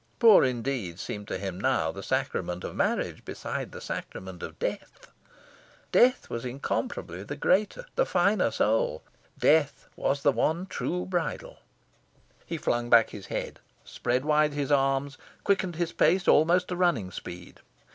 Poor 0.17 0.43
indeed 0.43 0.99
seemed 0.99 1.27
to 1.27 1.37
him 1.37 1.59
now 1.59 1.91
the 1.91 2.01
sacrament 2.01 2.63
of 2.63 2.75
marriage 2.75 3.23
beside 3.23 3.71
the 3.71 3.79
sacrament 3.79 4.41
of 4.41 4.57
death. 4.57 5.11
Death 5.91 6.27
was 6.27 6.43
incomparably 6.43 7.21
the 7.21 7.35
greater, 7.35 7.85
the 7.95 8.03
finer 8.03 8.49
soul. 8.49 9.03
Death 9.37 9.85
was 9.95 10.23
the 10.23 10.31
one 10.31 10.65
true 10.65 11.05
bridal. 11.05 11.59
He 12.47 12.57
flung 12.57 12.89
back 12.89 13.11
his 13.11 13.27
head, 13.27 13.59
spread 13.85 14.25
wide 14.25 14.53
his 14.53 14.71
arms, 14.71 15.19
quickened 15.43 15.75
his 15.75 15.93
pace 15.93 16.27
almost 16.27 16.69
to 16.69 16.75
running 16.75 17.11
speed. 17.11 17.59